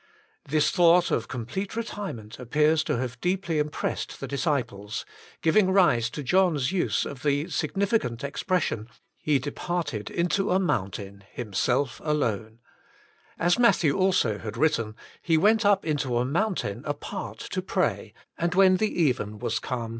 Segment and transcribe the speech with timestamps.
[0.49, 5.05] This thought of com plete retirement appears to have deeply im pressed the disciples,
[5.43, 12.01] giving rise to John's use of the significant expression, "He departed into a mountain Himself
[12.03, 12.61] Alone,"
[13.37, 18.55] as Matthew also had written, "He went up into a mountain apart to pray, and
[18.55, 19.89] when the even was come.